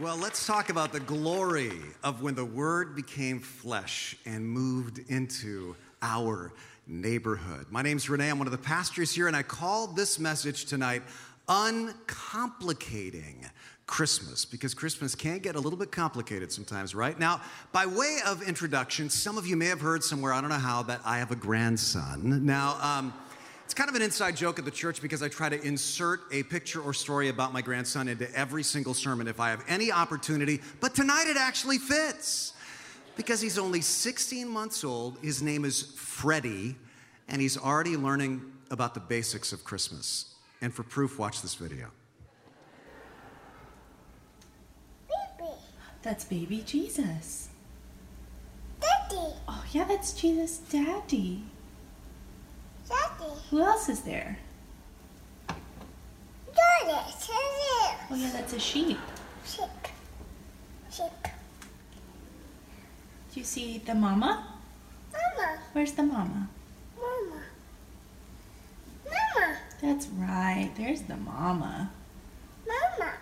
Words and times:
Well, 0.00 0.16
let's 0.16 0.44
talk 0.44 0.70
about 0.70 0.92
the 0.92 0.98
glory 0.98 1.70
of 2.02 2.20
when 2.20 2.34
the 2.34 2.44
Word 2.44 2.96
became 2.96 3.38
flesh 3.38 4.16
and 4.26 4.44
moved 4.44 4.98
into 5.08 5.76
our 6.02 6.52
neighborhood. 6.88 7.66
My 7.70 7.80
name's 7.80 8.10
Renee. 8.10 8.28
I'm 8.28 8.38
one 8.38 8.48
of 8.48 8.50
the 8.50 8.58
pastors 8.58 9.14
here, 9.14 9.28
and 9.28 9.36
I 9.36 9.44
called 9.44 9.94
this 9.94 10.18
message 10.18 10.64
tonight 10.64 11.02
Uncomplicating 11.48 13.48
Christmas 13.86 14.44
because 14.44 14.74
Christmas 14.74 15.14
can 15.14 15.38
get 15.38 15.54
a 15.54 15.60
little 15.60 15.78
bit 15.78 15.92
complicated 15.92 16.50
sometimes, 16.50 16.92
right? 16.92 17.16
Now, 17.16 17.40
by 17.70 17.86
way 17.86 18.18
of 18.26 18.42
introduction, 18.42 19.08
some 19.08 19.38
of 19.38 19.46
you 19.46 19.54
may 19.54 19.66
have 19.66 19.80
heard 19.80 20.02
somewhere, 20.02 20.32
I 20.32 20.40
don't 20.40 20.50
know 20.50 20.56
how, 20.56 20.82
that 20.82 21.02
I 21.04 21.18
have 21.18 21.30
a 21.30 21.36
grandson. 21.36 22.44
Now, 22.44 22.78
um, 22.82 23.14
it's 23.64 23.72
kind 23.72 23.88
of 23.88 23.96
an 23.96 24.02
inside 24.02 24.36
joke 24.36 24.58
at 24.58 24.64
the 24.64 24.70
church 24.70 25.00
because 25.00 25.22
I 25.22 25.28
try 25.28 25.48
to 25.48 25.60
insert 25.62 26.20
a 26.30 26.42
picture 26.42 26.82
or 26.82 26.92
story 26.92 27.28
about 27.28 27.52
my 27.52 27.62
grandson 27.62 28.08
into 28.08 28.30
every 28.36 28.62
single 28.62 28.92
sermon 28.92 29.26
if 29.26 29.40
I 29.40 29.50
have 29.50 29.64
any 29.68 29.90
opportunity, 29.90 30.60
but 30.80 30.94
tonight 30.94 31.26
it 31.28 31.38
actually 31.38 31.78
fits 31.78 32.52
because 33.16 33.40
he's 33.40 33.58
only 33.58 33.80
16 33.80 34.46
months 34.46 34.84
old. 34.84 35.18
His 35.22 35.42
name 35.42 35.64
is 35.64 35.94
Freddie, 35.96 36.76
and 37.28 37.40
he's 37.40 37.56
already 37.56 37.96
learning 37.96 38.42
about 38.70 38.92
the 38.92 39.00
basics 39.00 39.52
of 39.52 39.64
Christmas. 39.64 40.34
And 40.60 40.72
for 40.72 40.82
proof, 40.82 41.18
watch 41.18 41.40
this 41.40 41.54
video. 41.54 41.90
Baby. 45.08 45.50
That's 46.02 46.24
baby 46.24 46.62
Jesus. 46.66 47.48
Daddy, 48.80 49.16
Oh, 49.48 49.64
yeah, 49.72 49.84
that's 49.84 50.12
Jesus' 50.12 50.58
daddy. 50.58 51.44
Daddy, 52.88 53.30
Who 53.50 53.60
else 53.62 53.88
is 53.88 54.00
there? 54.02 54.38
Daddy, 55.48 55.56
Daddy, 56.86 57.96
Oh, 58.10 58.14
yeah, 58.14 58.30
that's 58.32 58.52
a 58.52 58.58
sheep. 58.60 58.98
sheep, 59.46 59.64
sheep, 60.92 61.06
Do 63.32 63.40
you 63.40 63.44
see 63.44 63.78
the 63.78 63.94
mama? 63.94 64.46
Mama, 65.12 65.58
Where's 65.72 65.92
the 65.92 66.02
mama? 66.02 66.48
Mama, 66.96 67.42
Mama, 69.04 69.56
That's 69.82 70.06
right. 70.08 70.70
There's 70.76 71.02
the 71.02 71.16
mama. 71.16 71.90
Mama. 72.66 73.12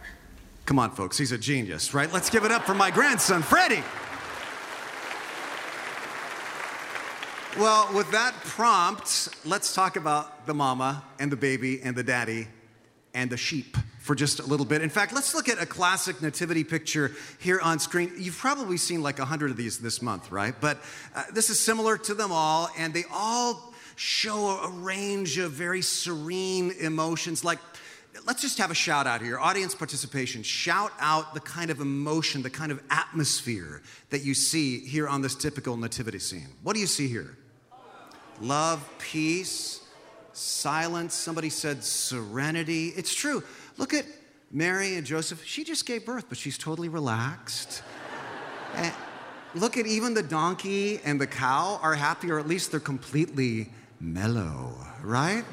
Come 0.67 0.79
on, 0.79 0.91
folks, 0.93 1.19
he's 1.19 1.33
a 1.33 1.39
genius, 1.39 1.93
right? 1.95 2.13
Let's 2.13 2.31
give 2.31 2.45
it 2.45 2.51
up 2.53 2.65
for 2.65 2.75
my 2.75 2.91
grandson, 2.91 3.43
Freddie. 3.43 3.83
Well, 7.59 7.93
with 7.93 8.11
that 8.13 8.33
prompt, 8.45 9.29
let's 9.45 9.75
talk 9.75 9.97
about 9.97 10.47
the 10.47 10.55
mama 10.55 11.05
and 11.19 11.31
the 11.31 11.37
baby 11.37 11.83
and 11.83 11.95
the 11.95 12.03
daddy 12.03 12.49
and 13.13 13.29
the 13.29 13.37
sheep 13.37 13.77
for 14.01 14.15
just 14.15 14.41
a 14.41 14.47
little 14.47 14.65
bit. 14.65 14.81
In 14.81 14.89
fact, 14.89 15.13
let's 15.13 15.35
look 15.35 15.51
at 15.51 15.61
a 15.61 15.67
classic 15.67 16.23
nativity 16.23 16.65
picture 16.65 17.13
here 17.39 17.61
on 17.61 17.79
screen. 17.79 18.11
You've 18.17 18.39
probably 18.39 18.79
seen 18.79 19.03
like 19.03 19.19
a 19.19 19.27
hundred 19.27 19.51
of 19.51 19.59
these 19.59 19.79
this 19.79 20.01
month, 20.01 20.33
right? 20.33 20.55
But 20.63 20.79
uh, 21.15 21.25
this 21.35 21.51
is 21.51 21.61
similar 21.61 21.99
to 21.99 22.15
them 22.15 22.33
all, 22.33 22.71
and 22.79 22.95
they 22.95 23.05
all 23.13 23.75
show 23.97 24.59
a 24.63 24.71
range 24.71 25.37
of 25.37 25.53
very 25.53 25.83
serene 25.83 26.73
emotions. 26.81 27.45
Like, 27.45 27.59
let's 28.27 28.41
just 28.41 28.57
have 28.59 28.71
a 28.71 28.75
shout 28.75 29.07
out 29.07 29.21
here 29.21 29.39
audience 29.39 29.75
participation. 29.75 30.43
Shout 30.43 30.93
out 31.01 31.35
the 31.35 31.41
kind 31.41 31.71
of 31.71 31.81
emotion, 31.81 32.41
the 32.41 32.51
kind 32.51 32.73
of 32.73 32.83
atmosphere 32.91 33.83
that 34.09 34.25
you 34.25 34.33
see 34.33 34.79
here 34.81 35.07
on 35.07 35.21
this 35.21 35.35
typical 35.35 35.77
nativity 35.77 36.19
scene. 36.19 36.49
What 36.63 36.73
do 36.73 36.81
you 36.81 36.87
see 36.87 37.09
here? 37.09 37.37
Love, 38.41 38.89
peace, 38.99 39.83
silence. 40.33 41.15
Somebody 41.15 41.51
said 41.51 41.85
serenity. 41.85 42.89
It's 42.89 43.15
true. 43.15 43.43
Look 43.79 43.95
at 43.95 44.05
Mary 44.51 44.97
and 44.97 45.07
Joseph. 45.07 45.45
She 45.45 45.65
just 45.65 45.87
gave 45.87 46.05
birth, 46.05 46.27
but 46.29 46.39
she's 46.39 46.59
totally 46.59 46.89
relaxed. 46.89 47.83
and 48.75 48.93
look 49.55 49.77
at 49.77 49.87
even 49.87 50.15
the 50.15 50.23
donkey 50.23 51.01
and 51.05 51.21
the 51.21 51.27
cow 51.27 51.79
are 51.83 51.95
happy, 51.95 52.31
or 52.31 52.39
at 52.39 52.47
least 52.47 52.71
they're 52.71 52.81
completely 52.81 53.71
mellow, 54.01 54.75
right? 55.03 55.45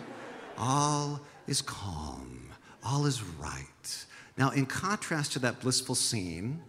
All 0.58 1.22
is 1.48 1.62
calm, 1.62 2.50
all 2.84 3.06
is 3.06 3.24
right. 3.24 4.06
Now, 4.38 4.52
in 4.52 4.66
contrast 4.66 5.34
to 5.34 5.40
that 5.40 5.62
blissful 5.62 5.96
scene, 5.96 6.62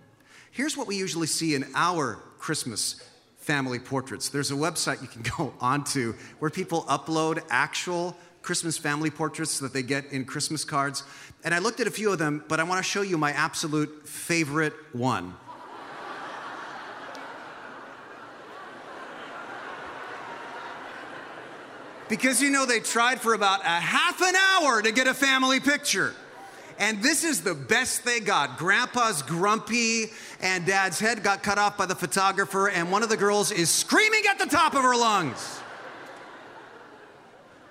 here's 0.50 0.76
what 0.76 0.86
we 0.86 0.96
usually 0.96 1.26
see 1.26 1.54
in 1.54 1.64
our 1.74 2.16
Christmas 2.38 2.96
family 3.40 3.78
portraits. 3.78 4.28
There's 4.28 4.50
a 4.50 4.54
website 4.54 5.02
you 5.02 5.08
can 5.08 5.22
go 5.36 5.52
onto 5.60 6.14
where 6.38 6.50
people 6.50 6.82
upload 6.82 7.42
actual 7.50 8.16
Christmas 8.42 8.78
family 8.78 9.10
portraits 9.10 9.58
that 9.58 9.72
they 9.72 9.82
get 9.82 10.12
in 10.12 10.24
Christmas 10.24 10.64
cards. 10.64 11.02
And 11.44 11.54
I 11.54 11.58
looked 11.58 11.80
at 11.80 11.86
a 11.86 11.90
few 11.90 12.12
of 12.12 12.18
them, 12.18 12.44
but 12.48 12.60
I 12.60 12.62
want 12.62 12.78
to 12.78 12.88
show 12.88 13.02
you 13.02 13.18
my 13.18 13.32
absolute 13.32 14.06
favorite 14.06 14.74
one. 14.92 15.34
Because 22.08 22.42
you 22.42 22.50
know, 22.50 22.66
they 22.66 22.80
tried 22.80 23.20
for 23.20 23.34
about 23.34 23.60
a 23.60 23.68
half 23.68 24.20
an 24.20 24.34
hour 24.34 24.82
to 24.82 24.90
get 24.90 25.06
a 25.06 25.14
family 25.14 25.60
picture. 25.60 26.12
And 26.80 27.02
this 27.02 27.24
is 27.24 27.42
the 27.42 27.54
best 27.54 28.06
they 28.06 28.20
got. 28.20 28.56
Grandpa's 28.56 29.20
grumpy, 29.20 30.06
and 30.40 30.64
dad's 30.64 30.98
head 30.98 31.22
got 31.22 31.42
cut 31.42 31.58
off 31.58 31.76
by 31.76 31.84
the 31.84 31.94
photographer, 31.94 32.70
and 32.70 32.90
one 32.90 33.02
of 33.02 33.10
the 33.10 33.18
girls 33.18 33.52
is 33.52 33.68
screaming 33.68 34.22
at 34.30 34.38
the 34.38 34.46
top 34.46 34.74
of 34.74 34.82
her 34.82 34.96
lungs. 34.96 35.60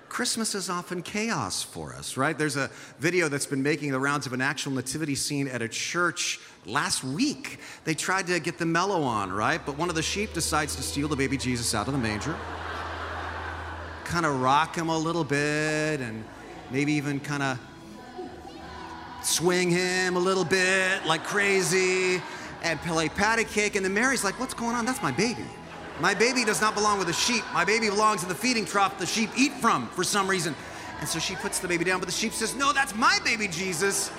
Christmas 0.08 0.54
is 0.54 0.70
often 0.70 1.02
chaos 1.02 1.62
for 1.62 1.92
us, 1.92 2.16
right? 2.16 2.38
There's 2.38 2.56
a 2.56 2.70
video 3.00 3.28
that's 3.28 3.46
been 3.46 3.64
making 3.64 3.90
the 3.90 3.98
rounds 3.98 4.26
of 4.26 4.32
an 4.32 4.40
actual 4.40 4.72
nativity 4.72 5.16
scene 5.16 5.48
at 5.48 5.60
a 5.60 5.68
church 5.68 6.38
last 6.64 7.02
week. 7.02 7.58
They 7.84 7.94
tried 7.94 8.28
to 8.28 8.38
get 8.38 8.58
the 8.58 8.66
mellow 8.66 9.02
on, 9.02 9.32
right? 9.32 9.60
But 9.64 9.76
one 9.76 9.88
of 9.88 9.96
the 9.96 10.02
sheep 10.02 10.34
decides 10.34 10.76
to 10.76 10.82
steal 10.82 11.08
the 11.08 11.16
baby 11.16 11.36
Jesus 11.36 11.74
out 11.74 11.88
of 11.88 11.94
the 11.94 11.98
manger, 11.98 12.36
kind 14.04 14.24
of 14.24 14.40
rock 14.40 14.76
him 14.76 14.88
a 14.88 14.98
little 14.98 15.24
bit, 15.24 16.00
and 16.00 16.24
maybe 16.70 16.92
even 16.92 17.18
kind 17.18 17.42
of 17.42 17.58
swing 19.22 19.70
him 19.70 20.16
a 20.16 20.18
little 20.18 20.44
bit 20.44 21.04
like 21.06 21.24
crazy 21.24 22.22
and 22.62 22.80
play 22.80 23.08
patty 23.08 23.44
cake. 23.44 23.76
And 23.76 23.84
then 23.84 23.94
Mary's 23.94 24.24
like, 24.24 24.38
What's 24.38 24.54
going 24.54 24.74
on? 24.74 24.84
That's 24.84 25.02
my 25.02 25.12
baby. 25.12 25.44
My 26.00 26.14
baby 26.14 26.44
does 26.44 26.62
not 26.62 26.74
belong 26.74 26.98
with 26.98 27.08
the 27.08 27.12
sheep. 27.12 27.44
My 27.52 27.64
baby 27.64 27.90
belongs 27.90 28.22
in 28.22 28.28
the 28.28 28.34
feeding 28.34 28.64
trough 28.64 28.98
the 28.98 29.04
sheep 29.04 29.28
eat 29.36 29.52
from 29.52 29.86
for 29.88 30.02
some 30.02 30.28
reason. 30.28 30.54
And 31.00 31.08
so 31.08 31.18
she 31.18 31.34
puts 31.36 31.58
the 31.58 31.68
baby 31.68 31.84
down, 31.84 31.98
but 31.98 32.06
the 32.06 32.14
sheep 32.14 32.32
says, 32.32 32.54
No, 32.54 32.72
that's 32.72 32.94
my 32.94 33.18
baby, 33.24 33.48
Jesus. 33.48 34.10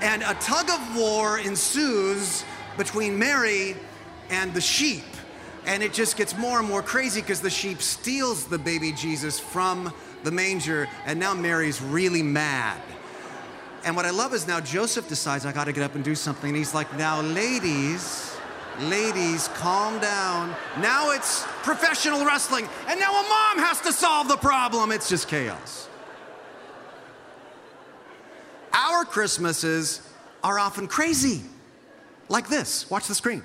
And 0.00 0.22
a 0.22 0.34
tug 0.34 0.70
of 0.70 0.96
war 0.96 1.38
ensues 1.38 2.44
between 2.76 3.18
Mary 3.18 3.76
and 4.30 4.54
the 4.54 4.60
sheep. 4.60 5.04
And 5.66 5.82
it 5.82 5.92
just 5.92 6.16
gets 6.16 6.36
more 6.36 6.58
and 6.58 6.66
more 6.66 6.82
crazy 6.82 7.20
because 7.20 7.40
the 7.40 7.50
sheep 7.50 7.82
steals 7.82 8.46
the 8.46 8.58
baby 8.58 8.92
Jesus 8.92 9.38
from 9.38 9.92
the 10.24 10.30
manger. 10.30 10.88
And 11.04 11.20
now 11.20 11.34
Mary's 11.34 11.82
really 11.82 12.22
mad. 12.22 12.80
And 13.84 13.96
what 13.96 14.04
I 14.04 14.10
love 14.10 14.34
is 14.34 14.46
now 14.46 14.60
Joseph 14.60 15.08
decides 15.08 15.46
I 15.46 15.52
got 15.52 15.64
to 15.64 15.72
get 15.72 15.82
up 15.82 15.94
and 15.94 16.04
do 16.04 16.14
something. 16.14 16.48
And 16.50 16.56
he's 16.56 16.74
like, 16.74 16.94
now, 16.96 17.20
ladies, 17.22 18.36
ladies, 18.80 19.48
calm 19.48 19.98
down. 20.00 20.54
Now 20.80 21.10
it's 21.12 21.44
professional 21.62 22.24
wrestling. 22.24 22.68
And 22.88 23.00
now 23.00 23.10
a 23.10 23.22
mom 23.22 23.64
has 23.64 23.80
to 23.82 23.92
solve 23.92 24.28
the 24.28 24.36
problem. 24.36 24.92
It's 24.92 25.08
just 25.08 25.28
chaos. 25.28 25.88
Our 28.72 29.04
Christmases 29.04 30.00
are 30.44 30.58
often 30.58 30.86
crazy, 30.86 31.42
like 32.28 32.48
this. 32.48 32.88
Watch 32.90 33.08
the 33.08 33.14
screen. 33.14 33.42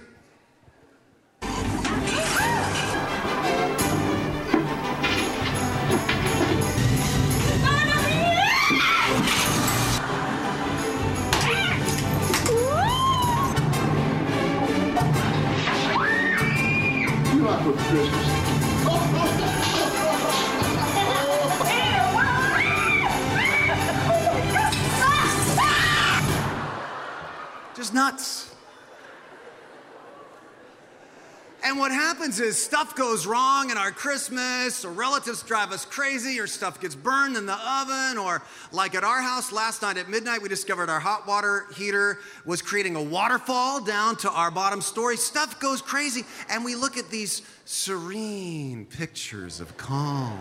For 17.65 17.73
Christmas. 17.73 18.85
Just 27.75 27.93
nuts. 27.93 28.44
And 31.75 31.81
what 31.81 31.91
happens 31.91 32.39
is 32.39 32.57
stuff 32.57 32.95
goes 32.95 33.27
wrong 33.27 33.69
in 33.69 33.77
our 33.77 33.91
Christmas, 33.91 34.85
or 34.85 34.93
relatives 34.93 35.43
drive 35.43 35.73
us 35.73 35.83
crazy, 35.83 36.39
or 36.39 36.47
stuff 36.47 36.79
gets 36.79 36.95
burned 36.95 37.35
in 37.35 37.45
the 37.45 37.51
oven, 37.51 38.17
or 38.17 38.41
like 38.71 38.95
at 38.95 39.03
our 39.03 39.21
house 39.21 39.51
last 39.51 39.81
night 39.81 39.97
at 39.97 40.07
midnight, 40.07 40.41
we 40.41 40.47
discovered 40.47 40.89
our 40.89 41.01
hot 41.01 41.27
water 41.27 41.65
heater 41.75 42.19
was 42.45 42.61
creating 42.61 42.95
a 42.95 43.03
waterfall 43.03 43.83
down 43.83 44.15
to 44.15 44.31
our 44.31 44.49
bottom 44.51 44.79
story. 44.79 45.17
Stuff 45.17 45.59
goes 45.59 45.81
crazy, 45.81 46.23
and 46.49 46.63
we 46.63 46.75
look 46.75 46.95
at 46.95 47.09
these 47.09 47.41
serene 47.65 48.85
pictures 48.85 49.59
of 49.59 49.75
calm 49.75 50.39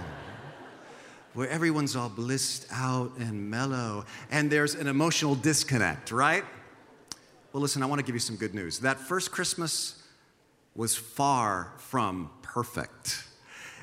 where 1.33 1.49
everyone's 1.49 1.97
all 1.97 2.11
blissed 2.11 2.65
out 2.71 3.11
and 3.19 3.51
mellow, 3.51 4.05
and 4.31 4.53
there's 4.53 4.77
an 4.77 4.87
emotional 4.87 5.35
disconnect, 5.35 6.13
right? 6.13 6.45
Well, 7.53 7.61
listen, 7.61 7.83
I 7.83 7.87
want 7.87 7.99
to 7.99 8.07
give 8.07 8.15
you 8.15 8.21
some 8.21 8.37
good 8.37 8.55
news. 8.55 8.79
That 8.79 9.01
first 9.01 9.33
Christmas 9.33 10.01
was 10.75 10.97
far 10.97 11.73
from 11.79 12.31
perfect. 12.43 13.25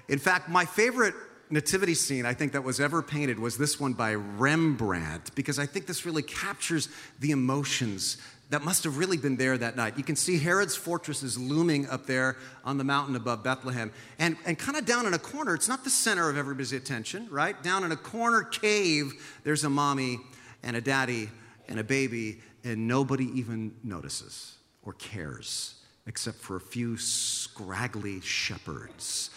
In 0.07 0.19
fact, 0.19 0.49
my 0.49 0.65
favorite 0.65 1.13
nativity 1.49 1.93
scene 1.93 2.25
I 2.25 2.33
think 2.33 2.53
that 2.53 2.63
was 2.63 2.79
ever 2.79 3.01
painted 3.01 3.37
was 3.39 3.57
this 3.57 3.79
one 3.79 3.93
by 3.93 4.15
Rembrandt, 4.15 5.35
because 5.35 5.59
I 5.59 5.65
think 5.65 5.85
this 5.85 6.05
really 6.05 6.23
captures 6.23 6.89
the 7.19 7.31
emotions 7.31 8.17
that 8.49 8.63
must 8.63 8.83
have 8.83 8.97
really 8.97 9.15
been 9.15 9.37
there 9.37 9.57
that 9.57 9.77
night. 9.77 9.97
You 9.97 10.03
can 10.03 10.17
see 10.17 10.37
Herod's 10.37 10.75
fortress 10.75 11.23
is 11.23 11.37
looming 11.37 11.87
up 11.87 12.05
there 12.05 12.35
on 12.65 12.77
the 12.77 12.83
mountain 12.83 13.15
above 13.15 13.45
Bethlehem. 13.45 13.93
And, 14.19 14.35
and 14.45 14.59
kind 14.59 14.77
of 14.77 14.85
down 14.85 15.05
in 15.05 15.13
a 15.13 15.19
corner, 15.19 15.55
it's 15.55 15.69
not 15.69 15.85
the 15.85 15.89
center 15.89 16.29
of 16.29 16.37
everybody's 16.37 16.73
attention, 16.73 17.29
right? 17.31 17.61
Down 17.63 17.85
in 17.85 17.93
a 17.93 17.95
corner 17.95 18.43
cave, 18.43 19.13
there's 19.45 19.63
a 19.63 19.69
mommy 19.69 20.17
and 20.63 20.75
a 20.75 20.81
daddy 20.81 21.29
and 21.69 21.79
a 21.79 21.83
baby, 21.83 22.39
and 22.65 22.89
nobody 22.89 23.29
even 23.39 23.73
notices 23.83 24.55
or 24.83 24.93
cares 24.93 25.80
except 26.07 26.37
for 26.37 26.55
a 26.55 26.61
few 26.61 26.97
scraggly 26.97 28.21
shepherds. 28.21 29.29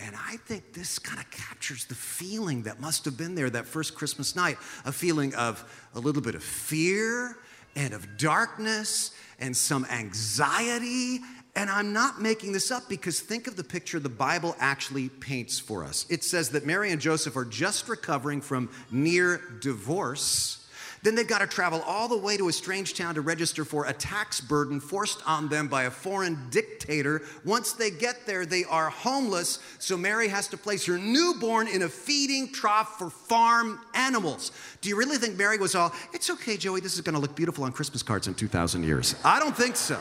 And 0.00 0.16
I 0.16 0.36
think 0.36 0.72
this 0.72 0.98
kind 0.98 1.20
of 1.20 1.30
captures 1.30 1.84
the 1.84 1.94
feeling 1.94 2.64
that 2.64 2.80
must 2.80 3.04
have 3.04 3.16
been 3.16 3.34
there 3.34 3.50
that 3.50 3.66
first 3.66 3.94
Christmas 3.94 4.34
night 4.34 4.56
a 4.84 4.92
feeling 4.92 5.34
of 5.34 5.64
a 5.94 6.00
little 6.00 6.22
bit 6.22 6.34
of 6.34 6.42
fear 6.42 7.36
and 7.76 7.94
of 7.94 8.18
darkness 8.18 9.12
and 9.38 9.56
some 9.56 9.84
anxiety. 9.86 11.20
And 11.54 11.70
I'm 11.70 11.92
not 11.92 12.20
making 12.20 12.52
this 12.52 12.70
up 12.70 12.88
because 12.88 13.20
think 13.20 13.46
of 13.46 13.56
the 13.56 13.64
picture 13.64 14.00
the 14.00 14.08
Bible 14.08 14.56
actually 14.58 15.08
paints 15.08 15.58
for 15.58 15.84
us. 15.84 16.06
It 16.08 16.24
says 16.24 16.50
that 16.50 16.66
Mary 16.66 16.90
and 16.90 17.00
Joseph 17.00 17.36
are 17.36 17.44
just 17.44 17.88
recovering 17.88 18.40
from 18.40 18.70
near 18.90 19.40
divorce. 19.60 20.61
Then 21.02 21.16
they've 21.16 21.26
got 21.26 21.40
to 21.40 21.48
travel 21.48 21.82
all 21.82 22.06
the 22.06 22.16
way 22.16 22.36
to 22.36 22.48
a 22.48 22.52
strange 22.52 22.94
town 22.94 23.16
to 23.16 23.20
register 23.22 23.64
for 23.64 23.86
a 23.86 23.92
tax 23.92 24.40
burden 24.40 24.78
forced 24.78 25.20
on 25.26 25.48
them 25.48 25.66
by 25.66 25.84
a 25.84 25.90
foreign 25.90 26.38
dictator. 26.50 27.22
Once 27.44 27.72
they 27.72 27.90
get 27.90 28.24
there, 28.24 28.46
they 28.46 28.64
are 28.64 28.88
homeless, 28.88 29.58
so 29.80 29.96
Mary 29.96 30.28
has 30.28 30.46
to 30.48 30.56
place 30.56 30.86
her 30.86 30.96
newborn 30.96 31.66
in 31.66 31.82
a 31.82 31.88
feeding 31.88 32.52
trough 32.52 32.98
for 32.98 33.10
farm 33.10 33.80
animals. 33.94 34.52
Do 34.80 34.88
you 34.88 34.96
really 34.96 35.16
think 35.16 35.36
Mary 35.36 35.58
was 35.58 35.74
all, 35.74 35.92
it's 36.12 36.30
okay, 36.30 36.56
Joey, 36.56 36.80
this 36.80 36.94
is 36.94 37.00
going 37.00 37.16
to 37.16 37.20
look 37.20 37.34
beautiful 37.34 37.64
on 37.64 37.72
Christmas 37.72 38.04
cards 38.04 38.28
in 38.28 38.34
2,000 38.34 38.84
years? 38.84 39.16
I 39.24 39.40
don't 39.40 39.56
think 39.56 39.74
so. 39.74 40.00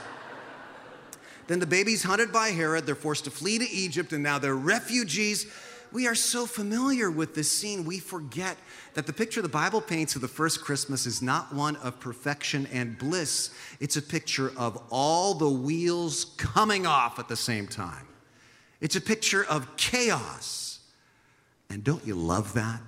Then 1.48 1.59
the 1.59 1.65
baby's 1.65 2.03
hunted 2.03 2.31
by 2.31 2.50
Herod. 2.50 2.86
They're 2.86 2.95
forced 2.95 3.24
to 3.25 3.31
flee 3.31 3.57
to 3.57 3.69
Egypt, 3.69 4.13
and 4.13 4.21
now 4.21 4.38
they're 4.38 4.56
refugees. 4.56 5.51
We 5.91 6.07
are 6.07 6.15
so 6.15 6.45
familiar 6.45 7.11
with 7.11 7.35
this 7.35 7.51
scene, 7.51 7.83
we 7.83 7.99
forget 7.99 8.57
that 8.93 9.07
the 9.07 9.13
picture 9.13 9.41
the 9.41 9.49
Bible 9.49 9.81
paints 9.81 10.15
of 10.15 10.21
the 10.21 10.27
first 10.27 10.63
Christmas 10.63 11.05
is 11.05 11.21
not 11.21 11.53
one 11.53 11.75
of 11.77 11.99
perfection 11.99 12.67
and 12.71 12.97
bliss. 12.97 13.53
It's 13.79 13.97
a 13.97 14.01
picture 14.01 14.53
of 14.57 14.81
all 14.89 15.33
the 15.33 15.49
wheels 15.49 16.25
coming 16.38 16.85
off 16.85 17.19
at 17.19 17.27
the 17.27 17.35
same 17.35 17.67
time. 17.67 18.07
It's 18.79 18.95
a 18.95 19.01
picture 19.01 19.45
of 19.45 19.75
chaos. 19.77 20.79
And 21.69 21.83
don't 21.83 22.05
you 22.05 22.15
love 22.15 22.53
that? 22.53 22.81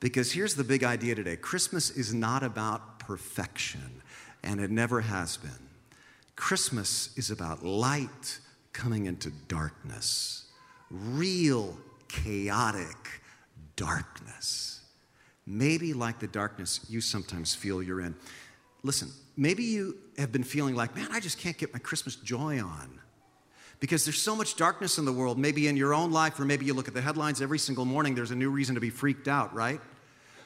Because 0.00 0.32
here's 0.32 0.54
the 0.54 0.64
big 0.64 0.84
idea 0.84 1.14
today 1.14 1.36
Christmas 1.36 1.90
is 1.90 2.12
not 2.12 2.42
about 2.42 2.98
perfection, 2.98 4.02
and 4.42 4.60
it 4.60 4.70
never 4.70 5.00
has 5.00 5.36
been. 5.36 5.50
Christmas 6.34 7.16
is 7.16 7.30
about 7.30 7.64
light 7.64 8.40
coming 8.72 9.06
into 9.06 9.30
darkness, 9.48 10.45
real, 10.90 11.76
chaotic 12.08 13.22
darkness. 13.76 14.80
Maybe 15.46 15.92
like 15.92 16.18
the 16.18 16.26
darkness 16.26 16.80
you 16.88 17.00
sometimes 17.00 17.54
feel 17.54 17.82
you're 17.82 18.00
in. 18.00 18.16
Listen, 18.82 19.10
maybe 19.36 19.64
you 19.64 19.96
have 20.18 20.32
been 20.32 20.44
feeling 20.44 20.74
like, 20.74 20.96
man, 20.96 21.08
I 21.10 21.20
just 21.20 21.38
can't 21.38 21.56
get 21.56 21.72
my 21.72 21.78
Christmas 21.78 22.16
joy 22.16 22.60
on. 22.60 23.00
Because 23.78 24.04
there's 24.04 24.20
so 24.20 24.34
much 24.34 24.56
darkness 24.56 24.96
in 24.96 25.04
the 25.04 25.12
world, 25.12 25.38
maybe 25.38 25.68
in 25.68 25.76
your 25.76 25.92
own 25.92 26.10
life, 26.10 26.40
or 26.40 26.46
maybe 26.46 26.64
you 26.64 26.72
look 26.72 26.88
at 26.88 26.94
the 26.94 27.02
headlines 27.02 27.42
every 27.42 27.58
single 27.58 27.84
morning, 27.84 28.14
there's 28.14 28.30
a 28.30 28.36
new 28.36 28.50
reason 28.50 28.74
to 28.74 28.80
be 28.80 28.88
freaked 28.88 29.28
out, 29.28 29.54
right? 29.54 29.80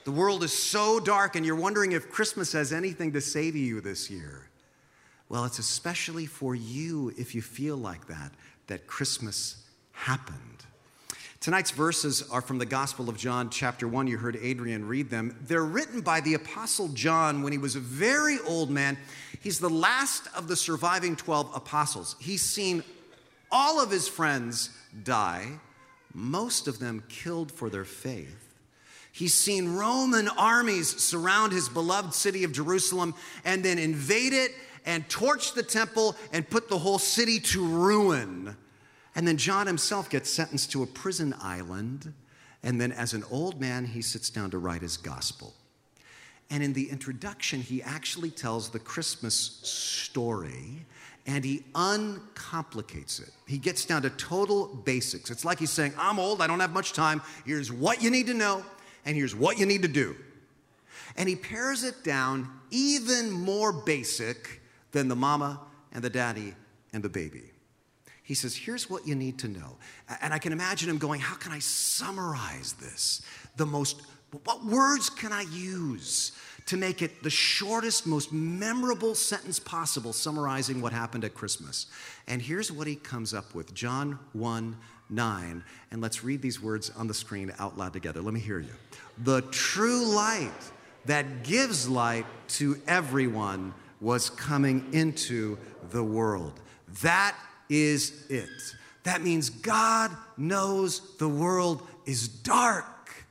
The 0.04 0.10
world 0.10 0.42
is 0.42 0.52
so 0.52 0.98
dark, 0.98 1.36
and 1.36 1.46
you're 1.46 1.54
wondering 1.54 1.92
if 1.92 2.10
Christmas 2.10 2.52
has 2.52 2.72
anything 2.72 3.12
to 3.12 3.20
say 3.20 3.50
to 3.50 3.58
you 3.58 3.80
this 3.80 4.10
year. 4.10 4.48
Well, 5.28 5.44
it's 5.44 5.60
especially 5.60 6.26
for 6.26 6.56
you 6.56 7.14
if 7.16 7.34
you 7.36 7.42
feel 7.42 7.76
like 7.76 8.08
that, 8.08 8.32
that 8.66 8.88
Christmas 8.88 9.64
happened. 10.00 10.36
Tonight's 11.40 11.70
verses 11.70 12.28
are 12.30 12.42
from 12.42 12.58
the 12.58 12.66
Gospel 12.66 13.08
of 13.08 13.16
John, 13.16 13.48
chapter 13.48 13.88
1. 13.88 14.06
You 14.06 14.18
heard 14.18 14.38
Adrian 14.42 14.86
read 14.86 15.08
them. 15.08 15.36
They're 15.46 15.64
written 15.64 16.00
by 16.00 16.20
the 16.20 16.34
Apostle 16.34 16.88
John 16.88 17.42
when 17.42 17.52
he 17.52 17.58
was 17.58 17.76
a 17.76 17.80
very 17.80 18.38
old 18.46 18.70
man. 18.70 18.98
He's 19.40 19.58
the 19.58 19.70
last 19.70 20.28
of 20.36 20.48
the 20.48 20.56
surviving 20.56 21.16
12 21.16 21.52
apostles. 21.54 22.16
He's 22.18 22.42
seen 22.42 22.82
all 23.50 23.80
of 23.80 23.90
his 23.90 24.06
friends 24.06 24.70
die, 25.02 25.46
most 26.12 26.68
of 26.68 26.78
them 26.78 27.02
killed 27.08 27.50
for 27.50 27.70
their 27.70 27.86
faith. 27.86 28.54
He's 29.12 29.34
seen 29.34 29.74
Roman 29.74 30.28
armies 30.28 31.02
surround 31.02 31.52
his 31.52 31.68
beloved 31.68 32.14
city 32.14 32.44
of 32.44 32.52
Jerusalem 32.52 33.14
and 33.44 33.64
then 33.64 33.78
invade 33.78 34.32
it 34.32 34.52
and 34.86 35.08
torch 35.08 35.54
the 35.54 35.62
temple 35.62 36.16
and 36.32 36.48
put 36.48 36.68
the 36.68 36.78
whole 36.78 36.98
city 36.98 37.40
to 37.40 37.64
ruin. 37.64 38.56
And 39.14 39.26
then 39.26 39.36
John 39.36 39.66
himself 39.66 40.08
gets 40.08 40.30
sentenced 40.30 40.70
to 40.72 40.82
a 40.82 40.86
prison 40.86 41.34
island. 41.40 42.12
And 42.62 42.80
then, 42.80 42.92
as 42.92 43.14
an 43.14 43.24
old 43.30 43.60
man, 43.60 43.86
he 43.86 44.02
sits 44.02 44.30
down 44.30 44.50
to 44.50 44.58
write 44.58 44.82
his 44.82 44.96
gospel. 44.96 45.54
And 46.50 46.62
in 46.62 46.72
the 46.72 46.90
introduction, 46.90 47.60
he 47.60 47.82
actually 47.82 48.30
tells 48.30 48.70
the 48.70 48.78
Christmas 48.78 49.34
story 49.34 50.84
and 51.26 51.44
he 51.44 51.62
uncomplicates 51.74 53.20
it. 53.20 53.30
He 53.46 53.58
gets 53.58 53.84
down 53.84 54.02
to 54.02 54.10
total 54.10 54.66
basics. 54.66 55.30
It's 55.30 55.44
like 55.44 55.58
he's 55.58 55.70
saying, 55.70 55.92
I'm 55.98 56.18
old, 56.18 56.40
I 56.40 56.46
don't 56.46 56.60
have 56.60 56.72
much 56.72 56.92
time. 56.92 57.22
Here's 57.44 57.70
what 57.70 58.02
you 58.02 58.10
need 58.10 58.26
to 58.26 58.34
know, 58.34 58.64
and 59.04 59.16
here's 59.16 59.34
what 59.34 59.58
you 59.58 59.66
need 59.66 59.82
to 59.82 59.88
do. 59.88 60.16
And 61.16 61.28
he 61.28 61.36
pares 61.36 61.84
it 61.84 62.02
down 62.02 62.48
even 62.70 63.30
more 63.30 63.72
basic 63.72 64.60
than 64.92 65.08
the 65.08 65.16
mama 65.16 65.60
and 65.92 66.02
the 66.02 66.10
daddy 66.10 66.54
and 66.92 67.02
the 67.02 67.08
baby. 67.08 67.49
He 68.30 68.36
says, 68.36 68.54
Here's 68.54 68.88
what 68.88 69.08
you 69.08 69.16
need 69.16 69.40
to 69.40 69.48
know. 69.48 69.76
And 70.22 70.32
I 70.32 70.38
can 70.38 70.52
imagine 70.52 70.88
him 70.88 70.98
going, 70.98 71.20
How 71.20 71.34
can 71.34 71.50
I 71.50 71.58
summarize 71.58 72.74
this? 72.74 73.22
The 73.56 73.66
most, 73.66 74.02
what 74.44 74.64
words 74.64 75.10
can 75.10 75.32
I 75.32 75.42
use 75.50 76.30
to 76.66 76.76
make 76.76 77.02
it 77.02 77.24
the 77.24 77.30
shortest, 77.30 78.06
most 78.06 78.32
memorable 78.32 79.16
sentence 79.16 79.58
possible, 79.58 80.12
summarizing 80.12 80.80
what 80.80 80.92
happened 80.92 81.24
at 81.24 81.34
Christmas? 81.34 81.86
And 82.28 82.40
here's 82.40 82.70
what 82.70 82.86
he 82.86 82.94
comes 82.94 83.34
up 83.34 83.52
with 83.52 83.74
John 83.74 84.16
1 84.32 84.76
9. 85.08 85.64
And 85.90 86.00
let's 86.00 86.22
read 86.22 86.40
these 86.40 86.62
words 86.62 86.88
on 86.90 87.08
the 87.08 87.14
screen 87.14 87.52
out 87.58 87.76
loud 87.76 87.92
together. 87.92 88.22
Let 88.22 88.32
me 88.32 88.38
hear 88.38 88.60
you. 88.60 88.74
The 89.24 89.42
true 89.50 90.06
light 90.06 90.52
that 91.06 91.42
gives 91.42 91.88
light 91.88 92.26
to 92.50 92.80
everyone 92.86 93.74
was 94.00 94.30
coming 94.30 94.86
into 94.92 95.58
the 95.90 96.04
world. 96.04 96.60
That 97.02 97.34
is 97.70 98.26
it. 98.28 98.74
That 99.04 99.22
means 99.22 99.48
God 99.48 100.10
knows 100.36 101.16
the 101.16 101.28
world 101.28 101.86
is 102.04 102.28
dark. 102.28 103.24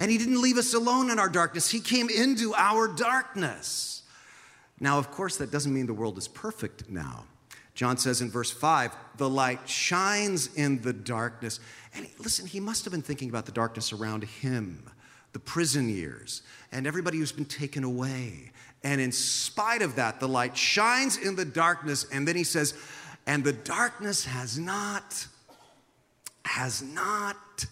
And 0.00 0.10
He 0.10 0.18
didn't 0.18 0.42
leave 0.42 0.58
us 0.58 0.74
alone 0.74 1.10
in 1.10 1.20
our 1.20 1.28
darkness, 1.28 1.70
He 1.70 1.80
came 1.80 2.08
into 2.10 2.54
our 2.54 2.88
darkness. 2.88 4.02
Now, 4.80 4.98
of 4.98 5.10
course, 5.10 5.36
that 5.36 5.50
doesn't 5.50 5.72
mean 5.72 5.86
the 5.86 5.94
world 5.94 6.18
is 6.18 6.28
perfect 6.28 6.88
now. 6.88 7.24
John 7.74 7.96
says 7.96 8.20
in 8.20 8.30
verse 8.30 8.50
5, 8.50 8.92
the 9.18 9.28
light 9.28 9.68
shines 9.68 10.52
in 10.56 10.82
the 10.82 10.92
darkness. 10.92 11.60
And 11.94 12.08
listen, 12.18 12.46
he 12.46 12.58
must 12.58 12.84
have 12.84 12.90
been 12.90 13.02
thinking 13.02 13.28
about 13.28 13.46
the 13.46 13.52
darkness 13.52 13.92
around 13.92 14.24
him, 14.24 14.90
the 15.32 15.38
prison 15.38 15.88
years, 15.88 16.42
and 16.72 16.88
everybody 16.88 17.18
who's 17.18 17.30
been 17.30 17.44
taken 17.44 17.84
away. 17.84 18.50
And 18.82 19.00
in 19.00 19.12
spite 19.12 19.82
of 19.82 19.94
that, 19.94 20.18
the 20.18 20.28
light 20.28 20.56
shines 20.56 21.18
in 21.18 21.36
the 21.36 21.44
darkness. 21.44 22.04
And 22.12 22.26
then 22.26 22.34
he 22.34 22.44
says, 22.44 22.74
and 23.28 23.44
the 23.44 23.52
darkness 23.52 24.24
has 24.24 24.58
not, 24.58 25.26
has 26.46 26.82
not. 26.82 27.66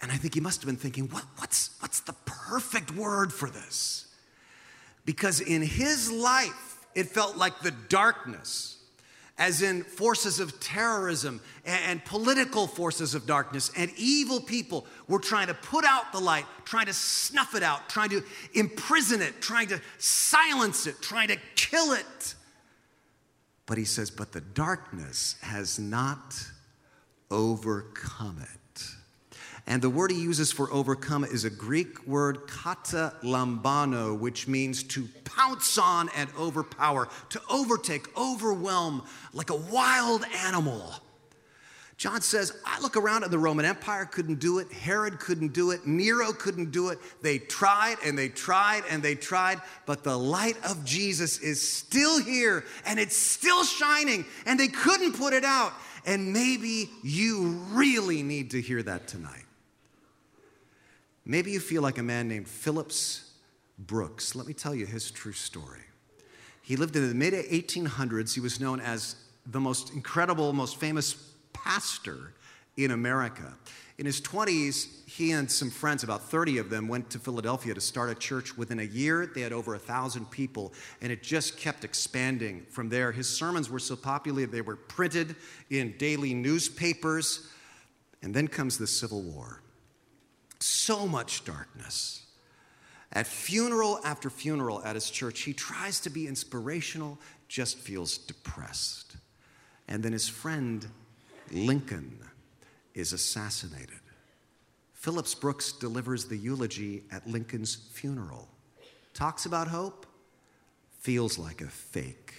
And 0.00 0.10
I 0.10 0.16
think 0.16 0.32
he 0.32 0.40
must 0.40 0.62
have 0.62 0.66
been 0.66 0.76
thinking, 0.76 1.08
what, 1.08 1.24
what's, 1.36 1.76
what's 1.80 2.00
the 2.00 2.14
perfect 2.24 2.90
word 2.96 3.34
for 3.34 3.50
this? 3.50 4.06
Because 5.04 5.40
in 5.40 5.60
his 5.60 6.10
life, 6.10 6.78
it 6.94 7.08
felt 7.08 7.36
like 7.36 7.60
the 7.60 7.70
darkness 7.90 8.78
as 9.36 9.60
in 9.60 9.82
forces 9.82 10.40
of 10.40 10.58
terrorism 10.58 11.40
and, 11.66 12.02
political 12.06 12.66
forces 12.66 13.14
of 13.14 13.26
darkness 13.26 13.70
and 13.76 13.90
evil 13.96 14.40
people 14.40 14.86
were 15.06 15.18
trying 15.18 15.48
to 15.48 15.54
put 15.54 15.84
out 15.84 16.12
the 16.12 16.18
light, 16.18 16.44
trying 16.64 16.86
to 16.86 16.92
snuff 16.94 17.54
it 17.54 17.62
out, 17.62 17.88
trying 17.90 18.10
to 18.10 18.22
imprison 18.54 19.20
it, 19.20 19.40
trying 19.42 19.68
to 19.68 19.80
silence 19.98 20.86
it, 20.86 21.00
trying 21.02 21.28
to 21.28 21.36
kill 21.56 21.92
it. 21.92 22.34
But 23.70 23.78
he 23.78 23.84
says, 23.84 24.10
but 24.10 24.32
the 24.32 24.40
darkness 24.40 25.36
has 25.42 25.78
not 25.78 26.34
overcome 27.30 28.42
it. 28.42 28.84
And 29.64 29.80
the 29.80 29.88
word 29.88 30.10
he 30.10 30.20
uses 30.20 30.50
for 30.50 30.68
overcome 30.72 31.22
is 31.22 31.44
a 31.44 31.50
Greek 31.50 32.04
word 32.04 32.48
kata 32.48 33.14
lambano, 33.22 34.18
which 34.18 34.48
means 34.48 34.82
to 34.82 35.08
pounce 35.22 35.78
on 35.78 36.08
and 36.16 36.28
overpower, 36.36 37.08
to 37.28 37.40
overtake, 37.48 38.08
overwhelm, 38.18 39.04
like 39.32 39.50
a 39.50 39.56
wild 39.56 40.24
animal. 40.34 40.92
John 42.00 42.22
says, 42.22 42.58
I 42.64 42.80
look 42.80 42.96
around 42.96 43.24
and 43.24 43.30
the 43.30 43.38
Roman 43.38 43.66
Empire 43.66 44.06
couldn't 44.06 44.40
do 44.40 44.58
it, 44.58 44.72
Herod 44.72 45.20
couldn't 45.20 45.52
do 45.52 45.70
it, 45.70 45.86
Nero 45.86 46.32
couldn't 46.32 46.70
do 46.70 46.88
it. 46.88 46.98
They 47.20 47.36
tried 47.36 47.96
and 48.02 48.16
they 48.16 48.30
tried 48.30 48.84
and 48.88 49.02
they 49.02 49.14
tried, 49.14 49.60
but 49.84 50.02
the 50.02 50.18
light 50.18 50.56
of 50.64 50.82
Jesus 50.82 51.40
is 51.40 51.60
still 51.60 52.18
here 52.18 52.64
and 52.86 52.98
it's 52.98 53.18
still 53.18 53.64
shining 53.64 54.24
and 54.46 54.58
they 54.58 54.68
couldn't 54.68 55.12
put 55.12 55.34
it 55.34 55.44
out. 55.44 55.74
And 56.06 56.32
maybe 56.32 56.88
you 57.02 57.60
really 57.68 58.22
need 58.22 58.52
to 58.52 58.62
hear 58.62 58.82
that 58.82 59.06
tonight. 59.06 59.44
Maybe 61.26 61.50
you 61.50 61.60
feel 61.60 61.82
like 61.82 61.98
a 61.98 62.02
man 62.02 62.28
named 62.28 62.48
Phillips 62.48 63.30
Brooks. 63.78 64.34
Let 64.34 64.46
me 64.46 64.54
tell 64.54 64.74
you 64.74 64.86
his 64.86 65.10
true 65.10 65.34
story. 65.34 65.84
He 66.62 66.76
lived 66.76 66.96
in 66.96 67.06
the 67.06 67.14
mid 67.14 67.34
1800s. 67.34 68.32
He 68.32 68.40
was 68.40 68.58
known 68.58 68.80
as 68.80 69.16
the 69.44 69.60
most 69.60 69.92
incredible, 69.92 70.54
most 70.54 70.80
famous 70.80 71.29
pastor 71.64 72.34
in 72.76 72.90
America. 72.90 73.54
In 73.98 74.06
his 74.06 74.20
20s, 74.20 75.06
he 75.06 75.32
and 75.32 75.50
some 75.50 75.68
friends, 75.68 76.02
about 76.02 76.22
30 76.22 76.56
of 76.56 76.70
them, 76.70 76.88
went 76.88 77.10
to 77.10 77.18
Philadelphia 77.18 77.74
to 77.74 77.80
start 77.80 78.08
a 78.08 78.14
church. 78.14 78.56
Within 78.56 78.78
a 78.78 78.84
year, 78.84 79.26
they 79.26 79.42
had 79.42 79.52
over 79.52 79.74
a 79.74 79.78
thousand 79.78 80.30
people, 80.30 80.72
and 81.02 81.12
it 81.12 81.22
just 81.22 81.58
kept 81.58 81.84
expanding 81.84 82.64
from 82.70 82.88
there. 82.88 83.12
His 83.12 83.28
sermons 83.28 83.68
were 83.68 83.78
so 83.78 83.96
popular, 83.96 84.46
they 84.46 84.62
were 84.62 84.76
printed 84.76 85.36
in 85.68 85.94
daily 85.98 86.32
newspapers. 86.32 87.48
And 88.22 88.34
then 88.34 88.48
comes 88.48 88.78
the 88.78 88.86
Civil 88.86 89.22
War. 89.22 89.62
So 90.60 91.06
much 91.06 91.44
darkness. 91.44 92.26
At 93.12 93.26
funeral 93.26 93.98
after 94.04 94.30
funeral 94.30 94.82
at 94.84 94.94
his 94.94 95.10
church, 95.10 95.40
he 95.40 95.52
tries 95.52 96.00
to 96.00 96.10
be 96.10 96.26
inspirational, 96.26 97.18
just 97.48 97.78
feels 97.78 98.18
depressed. 98.18 99.16
And 99.88 100.02
then 100.02 100.12
his 100.12 100.28
friend 100.28 100.86
Lincoln 101.52 102.18
is 102.94 103.12
assassinated. 103.12 104.00
Phillips 104.92 105.34
Brooks 105.34 105.72
delivers 105.72 106.26
the 106.26 106.36
eulogy 106.36 107.04
at 107.10 107.26
Lincoln's 107.26 107.74
funeral. 107.74 108.48
Talks 109.14 109.46
about 109.46 109.68
hope, 109.68 110.06
feels 110.98 111.38
like 111.38 111.60
a 111.60 111.68
fake. 111.68 112.34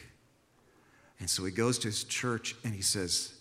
And 1.19 1.29
so 1.29 1.43
he 1.43 1.51
goes 1.51 1.79
to 1.79 1.87
his 1.87 2.03
church 2.03 2.55
and 2.63 2.73
he 2.73 2.81
says, 2.81 3.33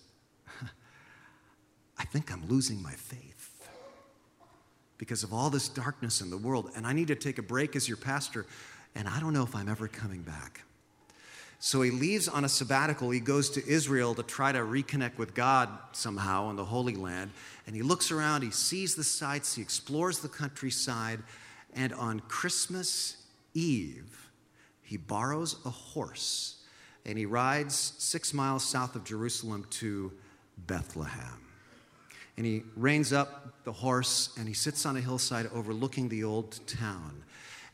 I 1.98 2.04
think 2.04 2.32
I'm 2.32 2.46
losing 2.48 2.82
my 2.82 2.92
faith 2.92 3.68
because 4.96 5.22
of 5.22 5.32
all 5.32 5.48
this 5.48 5.68
darkness 5.68 6.20
in 6.20 6.28
the 6.28 6.36
world, 6.36 6.70
and 6.76 6.86
I 6.86 6.92
need 6.92 7.08
to 7.08 7.14
take 7.14 7.38
a 7.38 7.42
break 7.42 7.74
as 7.74 7.88
your 7.88 7.96
pastor, 7.96 8.44
and 8.94 9.08
I 9.08 9.18
don't 9.18 9.32
know 9.32 9.42
if 9.42 9.54
I'm 9.54 9.68
ever 9.68 9.88
coming 9.88 10.20
back. 10.20 10.60
So 11.62 11.82
he 11.82 11.90
leaves 11.90 12.26
on 12.26 12.46
a 12.46 12.48
sabbatical. 12.48 13.10
He 13.10 13.20
goes 13.20 13.50
to 13.50 13.66
Israel 13.68 14.14
to 14.14 14.22
try 14.22 14.50
to 14.50 14.60
reconnect 14.60 15.18
with 15.18 15.34
God 15.34 15.68
somehow 15.92 16.48
in 16.48 16.56
the 16.56 16.64
Holy 16.64 16.96
Land. 16.96 17.32
And 17.66 17.76
he 17.76 17.82
looks 17.82 18.10
around, 18.10 18.42
he 18.42 18.50
sees 18.50 18.94
the 18.94 19.04
sights, 19.04 19.54
he 19.54 19.62
explores 19.62 20.20
the 20.20 20.28
countryside. 20.28 21.20
And 21.74 21.92
on 21.92 22.20
Christmas 22.20 23.18
Eve, 23.52 24.30
he 24.82 24.96
borrows 24.96 25.56
a 25.66 25.70
horse 25.70 26.56
and 27.04 27.18
he 27.18 27.26
rides 27.26 27.92
six 27.98 28.32
miles 28.32 28.64
south 28.64 28.96
of 28.96 29.04
Jerusalem 29.04 29.66
to 29.70 30.12
Bethlehem. 30.66 31.44
And 32.38 32.46
he 32.46 32.62
reins 32.74 33.12
up 33.12 33.64
the 33.64 33.72
horse 33.72 34.30
and 34.38 34.48
he 34.48 34.54
sits 34.54 34.86
on 34.86 34.96
a 34.96 35.00
hillside 35.00 35.46
overlooking 35.52 36.08
the 36.08 36.24
old 36.24 36.58
town. 36.66 37.22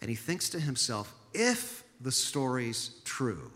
And 0.00 0.10
he 0.10 0.16
thinks 0.16 0.48
to 0.50 0.60
himself, 0.60 1.14
if 1.32 1.84
the 2.00 2.12
story's 2.12 2.90
true, 3.04 3.52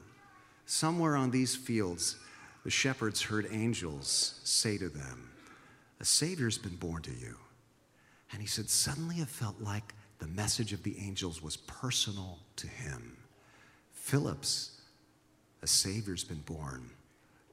Somewhere 0.71 1.17
on 1.17 1.33
these 1.33 1.57
fields, 1.57 2.15
the 2.62 2.71
shepherds 2.71 3.21
heard 3.21 3.49
angels 3.50 4.39
say 4.45 4.79
to 4.79 4.89
them, 4.89 5.29
A 5.99 6.05
Savior's 6.05 6.59
been 6.59 6.77
born 6.77 7.03
to 7.03 7.11
you. 7.11 7.35
And 8.31 8.41
he 8.41 8.47
said, 8.47 8.71
Suddenly 8.71 9.17
it 9.17 9.27
felt 9.27 9.61
like 9.61 9.95
the 10.21 10.29
message 10.29 10.73
of 10.73 10.85
the 10.85 10.97
angels 11.00 11.43
was 11.43 11.57
personal 11.57 12.39
to 12.55 12.69
him. 12.69 13.17
Phillips, 13.95 14.81
a 15.61 15.67
Savior's 15.67 16.23
been 16.23 16.43
born 16.43 16.89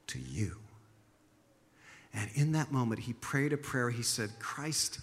to 0.06 0.20
you. 0.20 0.56
And 2.14 2.30
in 2.34 2.52
that 2.52 2.70
moment, 2.70 3.00
he 3.00 3.14
prayed 3.14 3.52
a 3.52 3.56
prayer. 3.56 3.90
He 3.90 4.04
said, 4.04 4.30
Christ, 4.38 5.00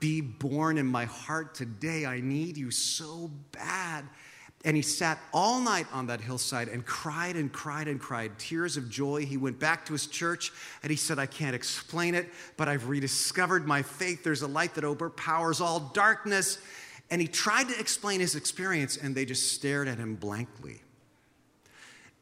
be 0.00 0.20
born 0.20 0.76
in 0.76 0.86
my 0.86 1.04
heart 1.04 1.54
today. 1.54 2.04
I 2.04 2.18
need 2.18 2.56
you 2.56 2.72
so 2.72 3.30
bad. 3.52 4.06
And 4.64 4.76
he 4.76 4.82
sat 4.82 5.18
all 5.32 5.60
night 5.60 5.86
on 5.92 6.06
that 6.06 6.22
hillside 6.22 6.68
and 6.68 6.86
cried 6.86 7.36
and 7.36 7.52
cried 7.52 7.86
and 7.86 8.00
cried, 8.00 8.38
tears 8.38 8.78
of 8.78 8.88
joy. 8.88 9.26
He 9.26 9.36
went 9.36 9.60
back 9.60 9.84
to 9.86 9.92
his 9.92 10.06
church 10.06 10.52
and 10.82 10.90
he 10.90 10.96
said, 10.96 11.18
I 11.18 11.26
can't 11.26 11.54
explain 11.54 12.14
it, 12.14 12.30
but 12.56 12.66
I've 12.66 12.88
rediscovered 12.88 13.66
my 13.66 13.82
faith. 13.82 14.24
There's 14.24 14.40
a 14.40 14.48
light 14.48 14.74
that 14.76 14.84
overpowers 14.84 15.60
all 15.60 15.90
darkness. 15.92 16.58
And 17.10 17.20
he 17.20 17.28
tried 17.28 17.68
to 17.68 17.78
explain 17.78 18.20
his 18.20 18.34
experience, 18.34 18.96
and 18.96 19.14
they 19.14 19.26
just 19.26 19.52
stared 19.52 19.86
at 19.86 19.98
him 19.98 20.14
blankly. 20.14 20.80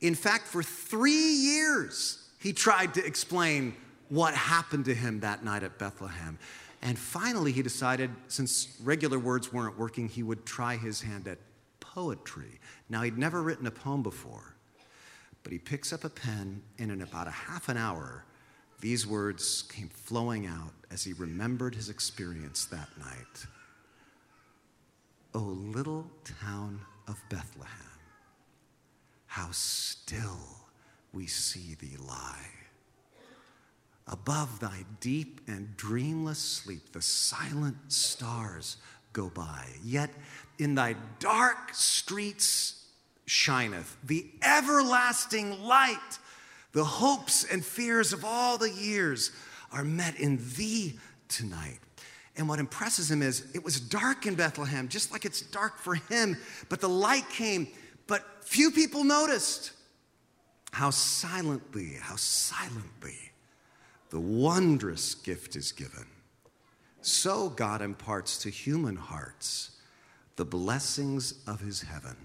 In 0.01 0.17
fact, 0.17 0.49
for 0.49 0.65
three 0.65 1.13
years, 1.13 2.29
he 2.41 2.53
tried 2.53 2.95
to 2.95 3.07
explain 3.07 3.77
what 4.09 4.35
happened 4.35 4.87
to 4.87 4.95
him 4.95 5.21
that 5.21 5.45
night 5.45 5.63
at 5.63 5.79
Bethlehem. 5.79 6.37
And 6.83 6.99
finally, 6.99 7.53
he 7.53 7.63
decided, 7.63 8.11
since 8.27 8.77
regular 8.83 9.21
words 9.21 9.53
weren't 9.53 9.79
working, 9.79 10.09
he 10.09 10.25
would 10.25 10.45
try 10.45 10.77
his 10.77 11.01
hand 11.01 11.29
at 11.29 11.39
poetry. 11.95 12.61
Now, 12.89 13.03
he'd 13.03 13.19
never 13.19 13.43
written 13.43 13.67
a 13.67 13.71
poem 13.71 14.03
before, 14.03 14.55
but 15.43 15.53
he 15.53 15.59
picks 15.59 15.93
up 15.93 16.05
a 16.05 16.09
pen, 16.09 16.63
and 16.79 16.91
in 16.91 17.03
about 17.03 17.27
a 17.27 17.33
half 17.33 17.69
an 17.69 17.77
hour, 17.77 18.25
these 18.81 19.07
words 19.07 19.63
came 19.63 19.89
flowing 19.89 20.47
out 20.47 20.73
as 20.91 21.05
he 21.05 21.13
remembered 21.13 21.75
his 21.75 21.89
experience 21.89 22.65
that 22.67 22.89
night. 22.99 23.47
O 25.35 25.39
little 25.39 26.11
town 26.41 26.81
of 27.09 27.21
Bethlehem, 27.29 28.01
how 29.27 29.49
still 29.51 30.41
we 31.13 31.27
see 31.27 31.75
thee 31.75 31.97
lie. 32.07 32.51
Above 34.09 34.61
thy 34.61 34.85
deep 35.01 35.41
and 35.47 35.77
dreamless 35.77 36.39
sleep, 36.39 36.93
the 36.93 37.01
silent 37.01 37.77
stars 37.93 38.79
go 39.13 39.31
by. 39.31 39.67
Yet 39.85 40.11
in 40.59 40.75
thy 40.75 40.97
dark 41.19 41.75
streets 41.75 42.85
shineth 43.27 43.97
the 44.05 44.27
everlasting 44.43 45.63
light. 45.63 46.19
The 46.73 46.85
hopes 46.85 47.45
and 47.45 47.65
fears 47.65 48.13
of 48.13 48.25
all 48.25 48.59
the 48.59 48.71
years 48.71 49.31
are 49.73 49.85
met 49.85 50.19
in 50.19 50.39
thee 50.57 50.99
tonight. 51.29 51.79
And 52.37 52.49
what 52.49 52.59
impresses 52.59 53.11
him 53.11 53.23
is 53.23 53.47
it 53.55 53.63
was 53.63 53.79
dark 53.79 54.27
in 54.27 54.35
Bethlehem, 54.35 54.89
just 54.89 55.13
like 55.13 55.25
it's 55.25 55.43
dark 55.43 55.79
for 55.79 55.95
him, 55.95 56.37
but 56.69 56.81
the 56.81 56.89
light 56.89 57.29
came, 57.29 57.69
but 58.07 58.25
few 58.41 58.71
people 58.71 59.05
noticed 59.05 59.73
how 60.73 60.89
silently, 60.91 61.97
how 62.01 62.17
silently 62.17 63.19
the 64.09 64.21
wondrous 64.21 65.15
gift 65.15 65.57
is 65.57 65.73
given. 65.73 66.07
So 67.03 67.49
God 67.49 67.83
imparts 67.83 68.39
to 68.39 68.51
human 68.51 68.97
hearts 68.97 69.73
the 70.37 70.45
blessings 70.45 71.35
of 71.47 71.61
his 71.61 71.83
heaven. 71.83 72.17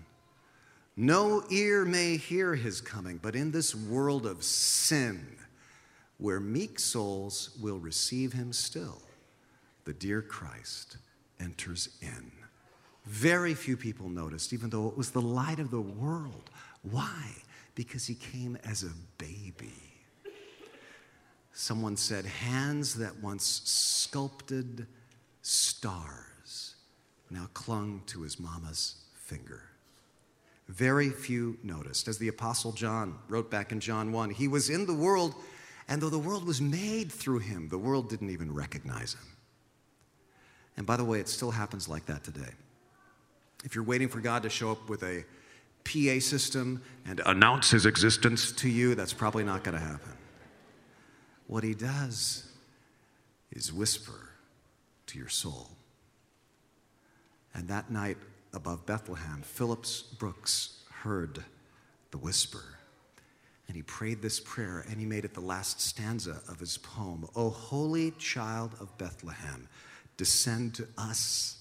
No 0.95 1.43
ear 1.51 1.83
may 1.83 2.17
hear 2.17 2.55
his 2.55 2.79
coming, 2.79 3.19
but 3.21 3.35
in 3.35 3.51
this 3.51 3.75
world 3.75 4.25
of 4.25 4.43
sin, 4.43 5.35
where 6.17 6.39
meek 6.39 6.79
souls 6.79 7.57
will 7.61 7.77
receive 7.79 8.33
him 8.33 8.53
still, 8.53 9.01
the 9.85 9.93
dear 9.93 10.21
Christ 10.21 10.97
enters 11.39 11.89
in. 12.01 12.31
Very 13.05 13.53
few 13.53 13.77
people 13.77 14.09
noticed, 14.09 14.53
even 14.53 14.69
though 14.69 14.87
it 14.87 14.97
was 14.97 15.11
the 15.11 15.21
light 15.21 15.59
of 15.59 15.71
the 15.71 15.81
world. 15.81 16.49
Why? 16.81 17.31
Because 17.75 18.05
he 18.05 18.15
came 18.15 18.57
as 18.63 18.83
a 18.83 18.91
baby. 19.17 19.86
Someone 21.59 21.97
said, 21.97 22.23
hands 22.23 22.93
that 22.99 23.19
once 23.19 23.63
sculpted 23.65 24.85
stars 25.41 26.75
now 27.31 27.49
clung 27.55 28.03
to 28.05 28.21
his 28.21 28.39
mama's 28.39 28.97
finger. 29.15 29.63
Very 30.67 31.09
few 31.09 31.57
noticed. 31.63 32.07
As 32.07 32.19
the 32.19 32.27
Apostle 32.27 32.73
John 32.73 33.17
wrote 33.27 33.49
back 33.49 33.71
in 33.71 33.79
John 33.79 34.11
1, 34.11 34.29
he 34.29 34.47
was 34.47 34.69
in 34.69 34.85
the 34.85 34.93
world, 34.93 35.33
and 35.87 35.99
though 35.99 36.11
the 36.11 36.19
world 36.19 36.45
was 36.45 36.61
made 36.61 37.11
through 37.11 37.39
him, 37.39 37.69
the 37.69 37.79
world 37.79 38.07
didn't 38.07 38.29
even 38.29 38.53
recognize 38.53 39.15
him. 39.15 39.27
And 40.77 40.85
by 40.85 40.95
the 40.95 41.05
way, 41.05 41.19
it 41.19 41.27
still 41.27 41.49
happens 41.49 41.89
like 41.89 42.05
that 42.05 42.23
today. 42.23 42.51
If 43.63 43.73
you're 43.73 43.83
waiting 43.83 44.09
for 44.09 44.19
God 44.19 44.43
to 44.43 44.49
show 44.51 44.71
up 44.71 44.87
with 44.89 45.01
a 45.01 45.25
PA 45.85 46.19
system 46.19 46.83
and 47.07 47.19
announce 47.25 47.71
his 47.71 47.87
existence 47.87 48.51
to 48.51 48.69
you, 48.69 48.93
that's 48.93 49.11
probably 49.11 49.43
not 49.43 49.63
going 49.63 49.75
to 49.75 49.83
happen. 49.83 50.16
What 51.47 51.63
he 51.63 51.73
does 51.73 52.49
is 53.51 53.73
whisper 53.73 54.29
to 55.07 55.17
your 55.17 55.29
soul. 55.29 55.69
And 57.53 57.67
that 57.69 57.89
night 57.89 58.17
above 58.53 58.85
Bethlehem, 58.85 59.41
Phillips 59.41 60.01
Brooks 60.01 60.83
heard 60.91 61.43
the 62.11 62.17
whisper. 62.17 62.63
And 63.67 63.75
he 63.75 63.81
prayed 63.81 64.21
this 64.21 64.39
prayer 64.39 64.85
and 64.89 64.99
he 64.99 65.05
made 65.05 65.25
it 65.25 65.33
the 65.33 65.41
last 65.41 65.81
stanza 65.81 66.41
of 66.47 66.59
his 66.59 66.77
poem 66.77 67.27
O 67.35 67.49
holy 67.49 68.11
child 68.11 68.71
of 68.79 68.95
Bethlehem, 68.97 69.67
descend 70.17 70.75
to 70.75 70.87
us, 70.97 71.57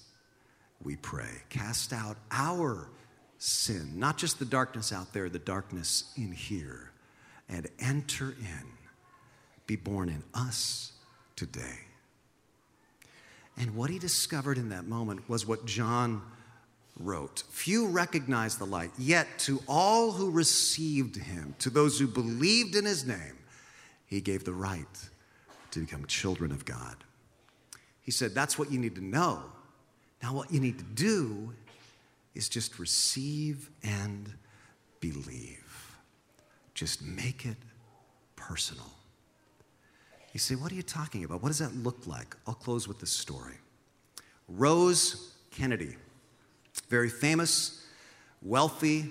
we 0.83 0.95
pray. 0.97 1.43
Cast 1.49 1.93
out 1.93 2.17
our 2.31 2.89
sin, 3.37 3.99
not 3.99 4.17
just 4.17 4.39
the 4.39 4.45
darkness 4.45 4.91
out 4.91 5.13
there, 5.13 5.29
the 5.29 5.39
darkness 5.39 6.13
in 6.15 6.31
here, 6.31 6.91
and 7.49 7.67
enter 7.79 8.35
in. 8.39 8.76
Be 9.67 9.75
born 9.75 10.09
in 10.09 10.23
us 10.33 10.93
today. 11.35 11.79
And 13.57 13.75
what 13.75 13.89
he 13.89 13.99
discovered 13.99 14.57
in 14.57 14.69
that 14.69 14.87
moment 14.87 15.27
was 15.29 15.45
what 15.45 15.65
John 15.65 16.21
wrote 16.99 17.43
Few 17.49 17.87
recognized 17.87 18.59
the 18.59 18.65
light, 18.65 18.91
yet 18.97 19.27
to 19.39 19.61
all 19.67 20.11
who 20.11 20.31
received 20.31 21.15
him, 21.15 21.55
to 21.59 21.69
those 21.69 21.99
who 21.99 22.07
believed 22.07 22.75
in 22.75 22.85
his 22.85 23.05
name, 23.05 23.37
he 24.05 24.21
gave 24.21 24.43
the 24.43 24.53
right 24.53 24.85
to 25.71 25.79
become 25.79 26.05
children 26.05 26.51
of 26.51 26.65
God. 26.65 26.95
He 28.01 28.11
said, 28.11 28.33
That's 28.33 28.57
what 28.57 28.71
you 28.71 28.79
need 28.79 28.95
to 28.95 29.03
know. 29.03 29.43
Now, 30.23 30.33
what 30.33 30.51
you 30.51 30.59
need 30.59 30.79
to 30.79 30.85
do 30.85 31.53
is 32.33 32.49
just 32.49 32.79
receive 32.79 33.69
and 33.83 34.33
believe. 34.99 35.97
Just 36.73 37.03
make 37.03 37.45
it 37.45 37.57
personal. 38.35 38.96
You 40.37 40.39
say, 40.39 40.53
What 40.53 40.71
are 40.71 40.75
you 40.75 40.83
talking 40.83 41.23
about? 41.23 41.41
What 41.41 41.47
does 41.47 41.57
that 41.57 41.75
look 41.77 42.05
like? 42.05 42.35
I'll 42.45 42.53
close 42.53 42.87
with 42.87 42.99
this 42.99 43.09
story. 43.09 43.55
Rose 44.47 45.33
Kennedy 45.49 45.95
very 46.89 47.09
famous, 47.09 47.83
wealthy. 48.43 49.09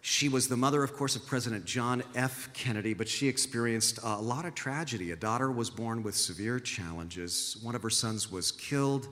She 0.00 0.30
was 0.30 0.48
the 0.48 0.56
mother, 0.56 0.82
of 0.82 0.94
course, 0.94 1.16
of 1.16 1.26
President 1.26 1.66
John 1.66 2.02
F. 2.14 2.48
Kennedy, 2.54 2.94
but 2.94 3.08
she 3.08 3.28
experienced 3.28 3.98
a 4.02 4.18
lot 4.18 4.46
of 4.46 4.54
tragedy. 4.54 5.10
A 5.10 5.16
daughter 5.16 5.52
was 5.52 5.68
born 5.68 6.02
with 6.02 6.14
severe 6.14 6.58
challenges. 6.60 7.58
One 7.62 7.74
of 7.74 7.82
her 7.82 7.90
sons 7.90 8.32
was 8.32 8.52
killed, 8.52 9.08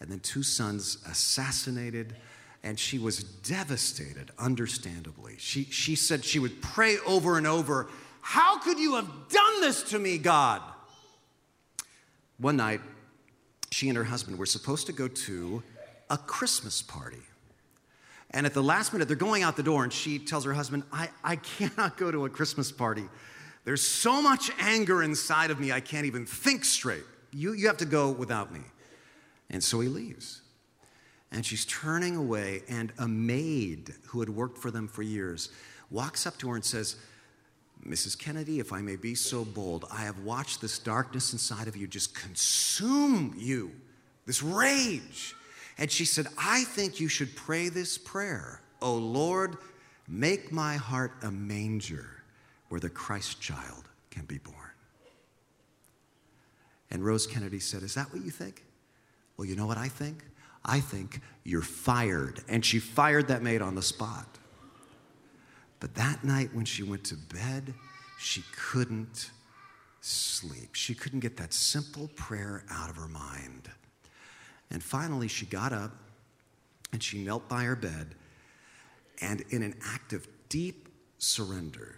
and 0.00 0.10
then 0.10 0.18
two 0.18 0.42
sons 0.42 0.98
assassinated, 1.08 2.16
and 2.64 2.76
she 2.76 2.98
was 2.98 3.22
devastated, 3.22 4.32
understandably. 4.40 5.36
She, 5.38 5.66
she 5.66 5.94
said 5.94 6.24
she 6.24 6.40
would 6.40 6.60
pray 6.60 6.96
over 7.06 7.38
and 7.38 7.46
over, 7.46 7.88
How 8.28 8.58
could 8.58 8.78
you 8.78 8.96
have 8.96 9.08
done 9.30 9.62
this 9.62 9.84
to 9.84 9.98
me, 9.98 10.18
God? 10.18 10.60
One 12.36 12.58
night, 12.58 12.82
she 13.70 13.88
and 13.88 13.96
her 13.96 14.04
husband 14.04 14.38
were 14.38 14.44
supposed 14.44 14.86
to 14.88 14.92
go 14.92 15.08
to 15.08 15.62
a 16.10 16.18
Christmas 16.18 16.82
party. 16.82 17.22
And 18.32 18.44
at 18.44 18.52
the 18.52 18.62
last 18.62 18.92
minute, 18.92 19.08
they're 19.08 19.16
going 19.16 19.44
out 19.44 19.56
the 19.56 19.62
door, 19.62 19.82
and 19.82 19.90
she 19.90 20.18
tells 20.18 20.44
her 20.44 20.52
husband, 20.52 20.82
I, 20.92 21.08
I 21.24 21.36
cannot 21.36 21.96
go 21.96 22.10
to 22.10 22.26
a 22.26 22.28
Christmas 22.28 22.70
party. 22.70 23.04
There's 23.64 23.80
so 23.80 24.20
much 24.20 24.50
anger 24.60 25.02
inside 25.02 25.50
of 25.50 25.58
me, 25.58 25.72
I 25.72 25.80
can't 25.80 26.04
even 26.04 26.26
think 26.26 26.66
straight. 26.66 27.04
You, 27.32 27.54
you 27.54 27.66
have 27.68 27.78
to 27.78 27.86
go 27.86 28.10
without 28.10 28.52
me. 28.52 28.60
And 29.48 29.64
so 29.64 29.80
he 29.80 29.88
leaves. 29.88 30.42
And 31.32 31.46
she's 31.46 31.64
turning 31.64 32.14
away, 32.14 32.60
and 32.68 32.92
a 32.98 33.08
maid 33.08 33.94
who 34.08 34.20
had 34.20 34.28
worked 34.28 34.58
for 34.58 34.70
them 34.70 34.86
for 34.86 35.00
years 35.00 35.48
walks 35.90 36.26
up 36.26 36.36
to 36.40 36.50
her 36.50 36.56
and 36.56 36.64
says, 36.64 36.96
Mrs. 37.86 38.18
Kennedy, 38.18 38.60
if 38.60 38.72
I 38.72 38.80
may 38.80 38.96
be 38.96 39.14
so 39.14 39.44
bold, 39.44 39.86
I 39.92 40.02
have 40.02 40.18
watched 40.20 40.60
this 40.60 40.78
darkness 40.78 41.32
inside 41.32 41.68
of 41.68 41.76
you 41.76 41.86
just 41.86 42.14
consume 42.14 43.34
you, 43.36 43.72
this 44.26 44.42
rage. 44.42 45.34
And 45.78 45.90
she 45.90 46.04
said, 46.04 46.26
I 46.36 46.64
think 46.64 47.00
you 47.00 47.08
should 47.08 47.34
pray 47.36 47.68
this 47.68 47.96
prayer. 47.96 48.60
Oh 48.82 48.94
Lord, 48.94 49.56
make 50.06 50.52
my 50.52 50.76
heart 50.76 51.12
a 51.22 51.30
manger 51.30 52.22
where 52.68 52.80
the 52.80 52.90
Christ 52.90 53.40
child 53.40 53.88
can 54.10 54.24
be 54.24 54.38
born. 54.38 54.56
And 56.90 57.04
Rose 57.04 57.26
Kennedy 57.26 57.60
said, 57.60 57.82
Is 57.82 57.94
that 57.94 58.12
what 58.12 58.24
you 58.24 58.30
think? 58.30 58.64
Well, 59.36 59.46
you 59.46 59.56
know 59.56 59.66
what 59.66 59.78
I 59.78 59.88
think? 59.88 60.24
I 60.64 60.80
think 60.80 61.20
you're 61.44 61.62
fired. 61.62 62.42
And 62.48 62.64
she 62.64 62.78
fired 62.78 63.28
that 63.28 63.42
maid 63.42 63.62
on 63.62 63.74
the 63.74 63.82
spot. 63.82 64.26
But 65.80 65.94
that 65.94 66.24
night 66.24 66.50
when 66.52 66.64
she 66.64 66.82
went 66.82 67.04
to 67.04 67.16
bed, 67.16 67.74
she 68.18 68.42
couldn't 68.56 69.30
sleep. 70.00 70.74
She 70.74 70.94
couldn't 70.94 71.20
get 71.20 71.36
that 71.36 71.52
simple 71.52 72.08
prayer 72.16 72.64
out 72.70 72.90
of 72.90 72.96
her 72.96 73.08
mind. 73.08 73.70
And 74.70 74.82
finally, 74.82 75.28
she 75.28 75.46
got 75.46 75.72
up 75.72 75.92
and 76.92 77.02
she 77.02 77.22
knelt 77.22 77.48
by 77.48 77.64
her 77.64 77.76
bed. 77.76 78.14
And 79.20 79.44
in 79.50 79.62
an 79.62 79.74
act 79.84 80.12
of 80.12 80.26
deep 80.48 80.88
surrender, 81.18 81.96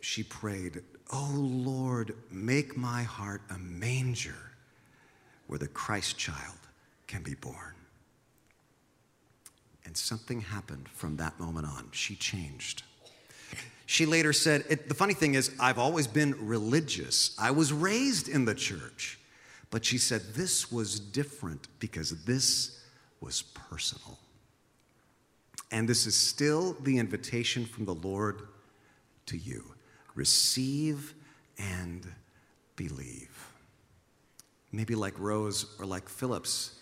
she 0.00 0.22
prayed, 0.22 0.82
Oh 1.12 1.32
Lord, 1.34 2.14
make 2.30 2.76
my 2.76 3.02
heart 3.02 3.42
a 3.50 3.58
manger 3.58 4.52
where 5.46 5.58
the 5.58 5.68
Christ 5.68 6.18
child 6.18 6.58
can 7.06 7.22
be 7.22 7.34
born. 7.34 7.74
And 9.84 9.96
something 9.96 10.40
happened 10.40 10.88
from 10.88 11.16
that 11.18 11.38
moment 11.38 11.66
on. 11.66 11.88
She 11.92 12.16
changed. 12.16 12.82
She 13.86 14.04
later 14.04 14.32
said, 14.32 14.62
The 14.88 14.94
funny 14.94 15.14
thing 15.14 15.34
is, 15.34 15.54
I've 15.60 15.78
always 15.78 16.06
been 16.06 16.34
religious. 16.46 17.34
I 17.38 17.52
was 17.52 17.72
raised 17.72 18.28
in 18.28 18.44
the 18.44 18.54
church. 18.54 19.18
But 19.70 19.84
she 19.84 19.98
said 19.98 20.34
this 20.34 20.70
was 20.70 21.00
different 21.00 21.68
because 21.78 22.24
this 22.24 22.80
was 23.20 23.42
personal. 23.42 24.18
And 25.70 25.88
this 25.88 26.06
is 26.06 26.14
still 26.14 26.76
the 26.80 26.98
invitation 26.98 27.64
from 27.64 27.84
the 27.84 27.94
Lord 27.94 28.42
to 29.26 29.36
you 29.36 29.64
receive 30.14 31.14
and 31.58 32.06
believe. 32.76 33.50
Maybe 34.72 34.94
like 34.94 35.18
Rose 35.18 35.66
or 35.78 35.84
like 35.84 36.08
Phillips, 36.08 36.80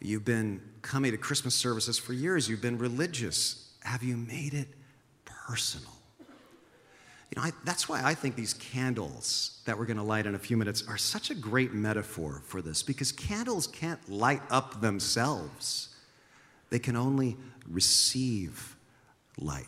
you've 0.00 0.24
been 0.24 0.62
coming 0.82 1.12
to 1.12 1.18
Christmas 1.18 1.54
services 1.54 1.98
for 1.98 2.12
years, 2.12 2.48
you've 2.48 2.62
been 2.62 2.78
religious. 2.78 3.72
Have 3.82 4.02
you 4.02 4.16
made 4.16 4.54
it 4.54 4.68
personal? 5.24 5.92
You 7.34 7.40
know, 7.42 7.48
I, 7.48 7.52
that's 7.64 7.88
why 7.88 8.00
I 8.04 8.14
think 8.14 8.36
these 8.36 8.54
candles 8.54 9.60
that 9.64 9.76
we're 9.76 9.86
going 9.86 9.96
to 9.96 10.04
light 10.04 10.26
in 10.26 10.36
a 10.36 10.38
few 10.38 10.56
minutes 10.56 10.84
are 10.86 10.96
such 10.96 11.30
a 11.30 11.34
great 11.34 11.72
metaphor 11.72 12.42
for 12.46 12.62
this 12.62 12.84
because 12.84 13.10
candles 13.10 13.66
can't 13.66 14.08
light 14.08 14.42
up 14.50 14.80
themselves, 14.80 15.88
they 16.70 16.78
can 16.78 16.94
only 16.94 17.36
receive 17.68 18.76
light. 19.36 19.66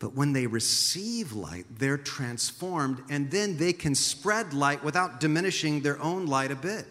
But 0.00 0.14
when 0.14 0.32
they 0.32 0.48
receive 0.48 1.32
light, 1.32 1.66
they're 1.78 1.96
transformed, 1.96 3.00
and 3.08 3.30
then 3.30 3.58
they 3.58 3.72
can 3.72 3.94
spread 3.94 4.52
light 4.52 4.82
without 4.82 5.20
diminishing 5.20 5.82
their 5.82 6.02
own 6.02 6.26
light 6.26 6.50
a 6.50 6.56
bit. 6.56 6.86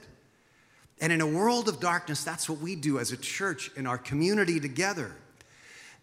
And 1.01 1.11
in 1.11 1.19
a 1.19 1.27
world 1.27 1.67
of 1.67 1.81
darkness, 1.81 2.23
that's 2.23 2.49
what 2.49 2.59
we 2.59 2.77
do 2.77 2.97
as 2.97 3.11
a 3.11 3.17
church 3.17 3.71
in 3.75 3.85
our 3.85 3.97
community 3.97 4.61
together. 4.61 5.11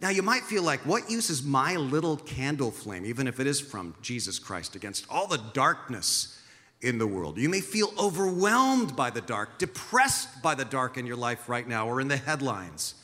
Now, 0.03 0.09
you 0.09 0.21
might 0.21 0.43
feel 0.43 0.63
like, 0.63 0.81
what 0.81 1.09
use 1.09 1.29
is 1.29 1.43
my 1.43 1.77
little 1.77 2.17
candle 2.17 2.71
flame, 2.71 3.05
even 3.05 3.25
if 3.25 3.39
it 3.39 3.47
is 3.47 3.61
from 3.61 3.95
Jesus 4.01 4.37
Christ, 4.37 4.75
against 4.75 5.05
all 5.09 5.27
the 5.27 5.41
darkness 5.53 6.41
in 6.81 6.97
the 6.97 7.07
world? 7.07 7.37
You 7.37 7.47
may 7.47 7.61
feel 7.61 7.93
overwhelmed 7.97 8.97
by 8.97 9.11
the 9.11 9.21
dark, 9.21 9.59
depressed 9.59 10.41
by 10.41 10.55
the 10.55 10.65
dark 10.65 10.97
in 10.97 11.05
your 11.05 11.15
life 11.15 11.47
right 11.47 11.65
now 11.65 11.87
or 11.87 12.01
in 12.01 12.09
the 12.09 12.17
headlines. 12.17 12.95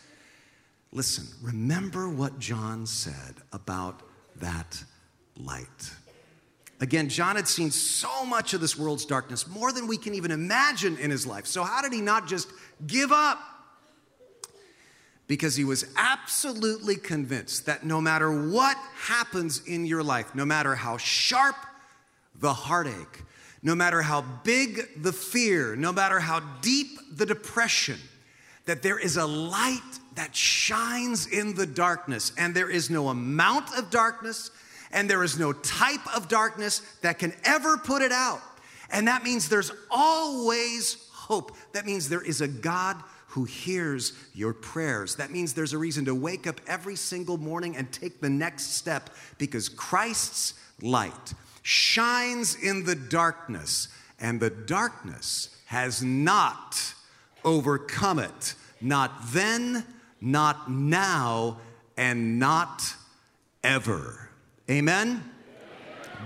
Listen, 0.92 1.26
remember 1.42 2.10
what 2.10 2.38
John 2.38 2.86
said 2.86 3.36
about 3.54 4.02
that 4.42 4.84
light. 5.38 5.94
Again, 6.82 7.08
John 7.08 7.38
had 7.38 7.48
seen 7.48 7.72
so 7.72 8.26
much 8.26 8.54
of 8.54 8.60
this 8.60 8.78
world's 8.78 9.06
darkness, 9.06 9.48
more 9.48 9.72
than 9.72 9.88
we 9.88 9.96
can 9.96 10.16
even 10.16 10.32
imagine 10.32 10.98
in 10.98 11.12
his 11.12 11.26
life. 11.26 11.46
So, 11.46 11.64
how 11.64 11.82
did 11.82 11.94
he 11.94 12.02
not 12.02 12.28
just 12.28 12.52
give 12.86 13.14
up? 13.14 13.40
Because 15.30 15.56
he 15.56 15.64
was 15.64 15.86
absolutely 15.96 16.96
convinced 16.96 17.68
that 17.68 17.86
no 17.86 18.02
matter 18.02 18.50
what 18.50 18.76
happens 18.96 19.62
in 19.68 19.86
your 19.86 20.02
life, 20.02 20.34
no 20.34 20.44
matter 20.44 20.74
how 20.74 20.98
sharp 20.98 21.56
the 22.40 22.52
heartache, 22.52 23.24
no 23.62 23.76
matter 23.76 24.02
how 24.02 24.22
big 24.44 25.04
the 25.04 25.14
fear, 25.14 25.76
no 25.76 25.94
matter 25.94 26.20
how 26.20 26.40
deep 26.62 26.88
the 27.16 27.28
depression, 27.28 28.00
that 28.66 28.82
there 28.82 28.98
is 28.98 29.18
a 29.18 29.26
light 29.26 30.00
that 30.16 30.36
shines 30.36 31.28
in 31.28 31.54
the 31.54 31.68
darkness, 31.68 32.32
and 32.36 32.56
there 32.56 32.70
is 32.70 32.90
no 32.90 33.10
amount 33.10 33.78
of 33.78 33.92
darkness, 33.92 34.50
and 34.92 35.08
there 35.08 35.24
is 35.24 35.38
no 35.38 35.54
type 35.54 36.16
of 36.16 36.28
darkness 36.28 36.80
that 37.02 37.20
can 37.20 37.34
ever 37.44 37.78
put 37.78 38.02
it 38.02 38.12
out. 38.12 38.42
And 38.90 39.08
that 39.08 39.24
means 39.24 39.48
there's 39.48 39.72
always 39.92 41.08
hope. 41.14 41.56
That 41.74 41.86
means 41.86 42.10
there 42.10 42.26
is 42.26 42.42
a 42.42 42.48
God 42.48 42.96
who 43.30 43.44
hears 43.44 44.14
your 44.34 44.54
prayers. 44.54 45.16
That 45.16 45.32
means 45.32 45.54
there's 45.54 45.74
a 45.74 45.78
reason 45.78 46.06
to 46.06 46.16
wake 46.16 46.48
up 46.48 46.60
every 46.68 46.96
single 46.96 47.38
morning 47.38 47.78
and 47.78 47.92
take 47.92 48.22
the 48.22 48.30
next 48.30 48.74
step 48.76 49.12
because 49.38 49.70
Christ's 49.70 50.56
light 50.82 51.34
shines 51.62 52.56
in 52.56 52.86
the 52.86 52.96
darkness, 52.96 53.90
and 54.20 54.40
the 54.40 54.50
darkness 54.50 55.56
has 55.68 56.02
not 56.02 56.94
overcome 57.46 58.18
it. 58.18 58.56
Not 58.82 59.12
then, 59.28 59.86
not 60.20 60.72
now, 60.72 61.60
and 61.98 62.40
not 62.40 62.82
ever. 63.64 64.30
Amen? 64.70 65.24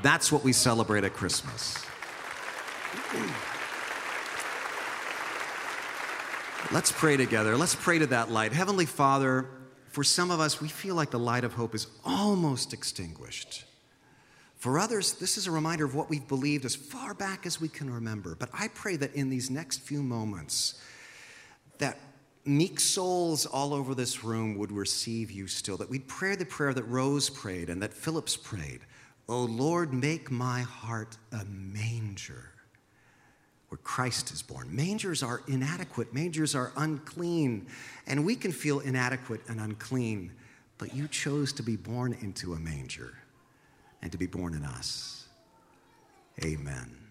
That's 0.01 0.31
what 0.31 0.43
we 0.43 0.53
celebrate 0.53 1.03
at 1.03 1.13
Christmas. 1.13 1.77
Let's 6.73 6.91
pray 6.91 7.17
together. 7.17 7.55
Let's 7.55 7.75
pray 7.75 7.99
to 7.99 8.07
that 8.07 8.31
light. 8.31 8.51
Heavenly 8.51 8.87
Father, 8.87 9.47
for 9.89 10.03
some 10.03 10.31
of 10.31 10.39
us, 10.39 10.59
we 10.59 10.67
feel 10.67 10.95
like 10.95 11.11
the 11.11 11.19
light 11.19 11.43
of 11.43 11.53
hope 11.53 11.75
is 11.75 11.85
almost 12.03 12.73
extinguished. 12.73 13.65
For 14.55 14.79
others, 14.79 15.13
this 15.13 15.37
is 15.37 15.45
a 15.45 15.51
reminder 15.51 15.85
of 15.85 15.93
what 15.93 16.09
we've 16.09 16.27
believed 16.27 16.65
as 16.65 16.75
far 16.75 17.13
back 17.13 17.45
as 17.45 17.61
we 17.61 17.69
can 17.69 17.93
remember. 17.93 18.33
But 18.33 18.49
I 18.51 18.69
pray 18.69 18.95
that 18.95 19.13
in 19.13 19.29
these 19.29 19.51
next 19.51 19.81
few 19.81 20.01
moments, 20.01 20.81
that 21.77 21.99
meek 22.43 22.79
souls 22.79 23.45
all 23.45 23.75
over 23.75 23.93
this 23.93 24.23
room 24.23 24.57
would 24.57 24.71
receive 24.71 25.29
you 25.29 25.45
still, 25.45 25.77
that 25.77 25.91
we'd 25.91 26.07
pray 26.07 26.35
the 26.35 26.43
prayer 26.43 26.73
that 26.73 26.85
Rose 26.85 27.29
prayed 27.29 27.69
and 27.69 27.83
that 27.83 27.93
Phillips 27.93 28.35
prayed. 28.35 28.79
Oh 29.29 29.43
Lord, 29.43 29.93
make 29.93 30.31
my 30.31 30.61
heart 30.61 31.19
a 31.31 31.45
manger 31.45 32.52
where 33.73 33.79
Christ 33.79 34.31
is 34.31 34.43
born. 34.43 34.67
Mangers 34.69 35.23
are 35.23 35.41
inadequate, 35.47 36.13
mangers 36.13 36.53
are 36.53 36.71
unclean, 36.77 37.65
and 38.05 38.23
we 38.23 38.35
can 38.35 38.51
feel 38.51 38.81
inadequate 38.81 39.41
and 39.47 39.59
unclean, 39.59 40.31
but 40.77 40.93
you 40.93 41.07
chose 41.07 41.51
to 41.53 41.63
be 41.63 41.75
born 41.75 42.15
into 42.21 42.53
a 42.53 42.59
manger 42.59 43.17
and 44.03 44.11
to 44.11 44.17
be 44.19 44.27
born 44.27 44.53
in 44.53 44.63
us. 44.63 45.25
Amen. 46.43 47.02